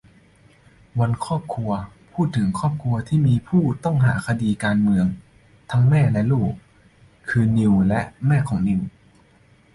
[0.99, 1.71] วันครอบครัว
[2.13, 5.05] พูดถึงครอบครัวที่เป็นผู้ต้องหาคดีการเมือง
[5.71, 6.51] ทั้งแม่และลูก
[7.29, 8.81] คือ นิวและแม่ของนิว